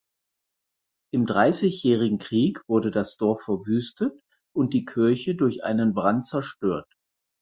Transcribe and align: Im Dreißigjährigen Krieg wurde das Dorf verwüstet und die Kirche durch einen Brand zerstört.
Im 1.13 1.27
Dreißigjährigen 1.27 2.17
Krieg 2.17 2.63
wurde 2.67 2.89
das 2.89 3.17
Dorf 3.17 3.43
verwüstet 3.43 4.19
und 4.51 4.73
die 4.73 4.83
Kirche 4.85 5.35
durch 5.35 5.63
einen 5.63 5.93
Brand 5.93 6.25
zerstört. 6.25 6.91